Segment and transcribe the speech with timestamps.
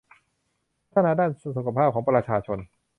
[0.91, 2.59] พัฒนาด้านสุขภาพของประชาชน